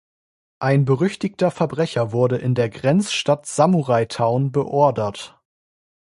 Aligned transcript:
Ein 0.57 0.85
berüchtigter 0.85 1.51
Verbrecher 1.51 2.11
wurde 2.11 2.37
in 2.39 2.55
die 2.55 2.67
Grenzstadt 2.71 3.45
Samurai 3.45 4.05
Town 4.05 4.51
beordert. 4.51 5.39